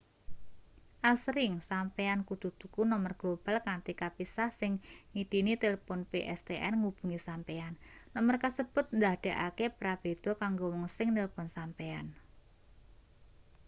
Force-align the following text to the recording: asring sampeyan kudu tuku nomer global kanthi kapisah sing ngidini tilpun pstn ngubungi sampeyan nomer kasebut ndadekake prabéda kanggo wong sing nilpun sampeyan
asring 1.13 1.53
sampeyan 1.69 2.21
kudu 2.29 2.49
tuku 2.61 2.81
nomer 2.91 3.13
global 3.21 3.57
kanthi 3.67 3.93
kapisah 4.01 4.49
sing 4.59 4.73
ngidini 5.13 5.53
tilpun 5.63 5.99
pstn 6.11 6.73
ngubungi 6.81 7.19
sampeyan 7.27 7.73
nomer 8.15 8.35
kasebut 8.43 8.85
ndadekake 8.97 9.65
prabéda 9.79 10.31
kanggo 10.41 10.65
wong 10.73 10.85
sing 10.97 11.07
nilpun 11.15 11.45
sampeyan 11.55 12.07